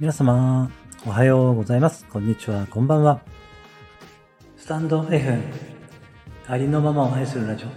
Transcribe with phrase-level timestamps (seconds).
[0.00, 0.70] 皆様、
[1.04, 2.06] おはようございます。
[2.06, 3.20] こんにちは、こんばんは。
[4.56, 5.42] スタンド FM、
[6.46, 7.68] ありのままを愛するラジオ、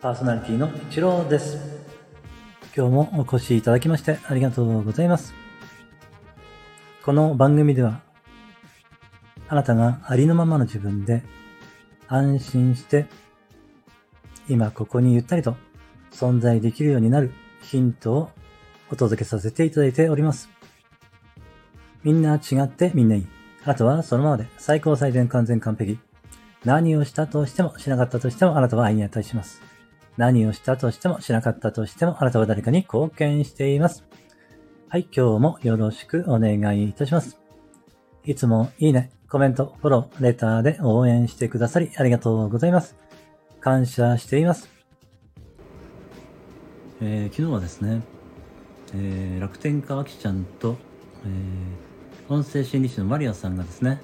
[0.00, 1.58] パーソナリティの一郎です。
[2.76, 5.34] 今日もお越しいただきましてありがとうございます。
[7.04, 8.02] この番組では、
[9.48, 11.24] あなたがありのままの自分で
[12.06, 13.06] 安心して、
[14.48, 15.56] 今ここにゆったりと
[16.12, 18.30] 存在できるようになるヒントを
[18.92, 20.59] お届けさせていただいております。
[22.02, 23.26] みんな違ってみんないい。
[23.64, 25.98] あとはそのままで最高最善完全完璧。
[26.64, 29.62] 何をしたとしてもしなかったとしてもあなたは愛に値します。
[30.16, 34.04] 何をしたとしてもしなかったとしてもあなたは誰かに貢献しています。
[34.88, 37.38] はい、今日もよろしくお願いいたします。
[38.24, 42.96] いつもいいね、コメント、フォロー、レターで応援してくださりありがとうございます。
[43.60, 44.68] 感謝しています。
[47.00, 48.02] えー昨日はですね、
[48.94, 50.76] えー楽天家あきちゃんと、
[51.24, 51.89] えー
[52.30, 54.00] 音声心理師のマリアさんがですね、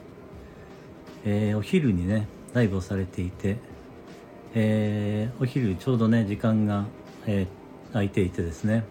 [1.25, 3.57] えーお昼にね、ライブをされていて、
[4.53, 6.87] えーお昼ちょうどね、時間が、
[7.27, 7.47] えー
[7.93, 8.83] 空いていてですね、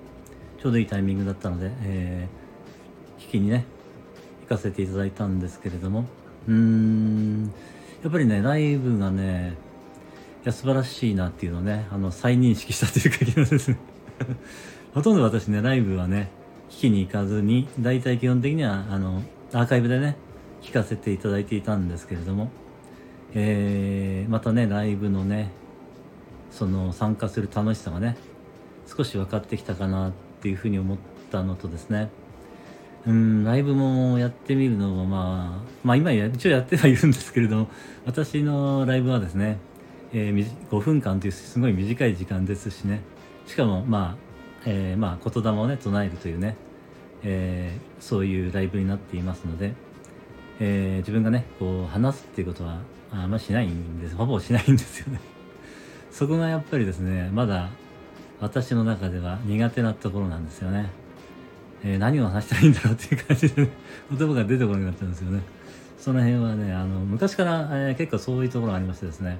[0.61, 3.65] ちょうどいいタイミングだったので、えー聞きにね、
[4.43, 6.05] 行かせていただいたんですけれども、
[6.47, 7.51] うーん、
[8.03, 9.57] やっぱりね、ライブがね、
[10.43, 13.77] いや、素晴らしいなっていうのをね、あの、再認識したというか、昨日ですね。
[14.93, 16.29] ほとんど私ね、ライブはね、
[16.69, 19.21] 聞きに行かずに、大体基本的には、あの、
[19.53, 20.17] アーカイブでね、
[20.61, 22.49] 聞かせていただいていたんですけれども、
[23.33, 25.51] えー、またね、ライブのね、
[26.51, 28.17] その参加する楽しさがね、
[28.87, 30.97] 少し分かってきたかなっていうふうに思っ
[31.31, 32.09] たのとですね、
[33.05, 37.67] うん、ライブもやってみるのもまあ、まあ今や一応やってはいるんですけれども、
[38.05, 39.57] 私のライブはですね、
[40.13, 43.01] えー5分間というすごい短い時間ですしね、
[43.45, 44.34] しかもまあ、
[44.65, 46.55] えーまあ言霊をね、唱えるというね、
[47.23, 49.73] えーそういうライブになっていますので、
[50.59, 52.79] えー自分がね、こう話すっていうことは
[53.11, 54.15] あんましないんです。
[54.15, 55.19] ほぼしないんですよね。
[56.11, 57.69] そこがやっぱりですね、まだ
[58.41, 60.89] 私の中では苦手なところなんですよね。
[61.83, 63.69] え何を話したらいいんだろうっていう感じで、ね、
[64.17, 65.41] 言葉が出てこなくなっちゃうんですよね。
[65.99, 69.37] その辺はね、あの、昔から、え結構そういうところがありましてですね、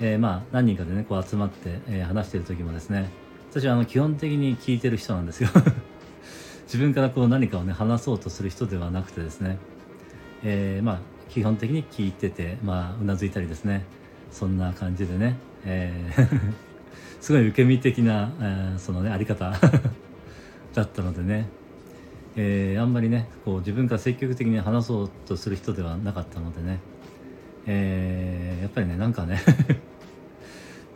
[0.00, 3.08] えまあ、何人かでね、こう集まって、え話してる時もですね、
[3.50, 5.50] 私はあの、基本的に聞いてる人なんですよ。
[6.66, 9.58] 自分からこう何かをね、話そうとする人ではなくてですね、
[10.44, 13.84] えーまあ、基本的に聞いてて、まあ、うなずいたりですね、
[14.30, 16.52] そんな感じでね、えー
[17.20, 19.50] すごい受け身的な、えーそのね、あり方
[20.74, 21.48] だったのでね、
[22.36, 26.78] えーあんまりね、こう自分から積極的に話そうとする人ではなかったのでね、
[27.66, 29.40] えーやっぱりね、なんかね、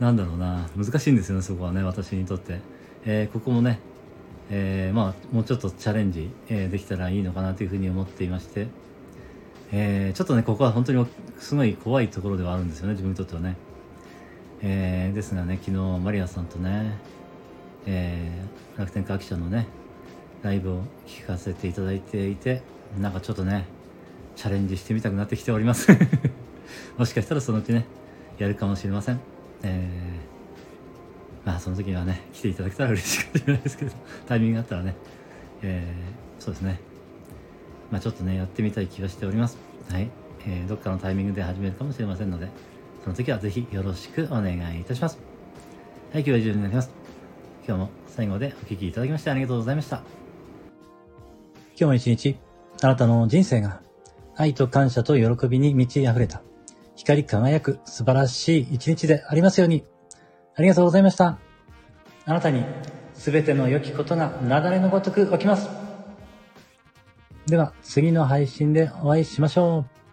[0.00, 2.60] なんだろうな、難しいんですよね、そこはね、私にとって。
[3.06, 3.80] えーここもね、
[4.50, 8.66] えーまあ、もうちょっとチャレンジ、えーできたらいいのかなというふうに思っていまして、
[9.72, 11.06] えちょっとね、ここは本当に
[11.38, 13.56] すごい怖いところではあるんですよね、自分にとってはね。
[14.62, 16.98] えですがね、昨日、マリアさんとね、
[17.86, 18.30] え
[18.76, 19.66] 楽天家記者のね、
[20.42, 22.62] ライブを聞かせていただいていて、
[23.00, 23.64] なんかちょっとね、
[24.36, 25.88] チャレンジしてみたくなってきております。
[26.98, 27.86] もしかしたらそのうちね、
[28.38, 29.20] やるかもしれません。
[29.64, 30.34] えー
[31.44, 33.92] まあその時はね、来ていただけたら嬉しいかもしれないですけど、
[34.26, 34.96] タイミングがあったらね、
[35.62, 36.80] えーそうですね。
[37.90, 39.58] まあちょっとね、やってみたい気がしております。
[39.90, 40.08] はい。
[40.46, 42.48] えーどっかのタイミングで始めるかもしれませんので、
[43.02, 45.18] その時はぜひよろしくお願いいたします。
[46.12, 46.90] はい、今日は以上になります。
[47.66, 49.96] 今日も最後までお聴きいただきましてありがとうございました。
[49.96, 52.36] 今日も一日、
[52.82, 53.82] あなたの人生が
[54.36, 56.42] 愛と感謝と喜びに満ち溢れた、
[56.96, 59.84] 光り輝く素晴らしい一日でありますように。
[60.56, 61.38] ありがとうございました。
[62.26, 62.64] あなたに
[63.14, 65.68] 全ての良きことが雪崩のごとく起きます。
[67.46, 70.03] では、次の配信でお会いしましょう。